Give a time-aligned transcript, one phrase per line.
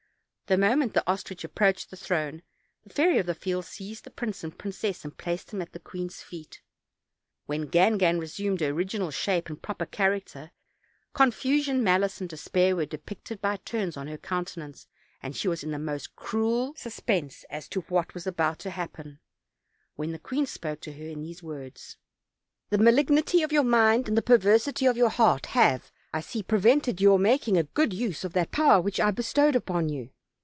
[0.47, 2.41] The moment the ostrich approached the throne
[2.83, 5.79] the Fairy of the Fields seized the prince and princess and placed them at the
[5.79, 6.61] queen's feet;
[7.45, 10.51] when Gangan resumed her original shape and proper character,
[11.13, 14.87] confusion, malice, and despair were depicted by turns on her countenance,
[15.23, 19.19] and she was in the most cruel suspense as to what was about to happen,
[19.95, 21.95] when the queen spoke to her in these words:
[22.71, 26.99] "The malignity of your mind and the perversity of your heart have, I see, prevented
[26.99, 30.09] your making a good use of that power which I bestowed upon you.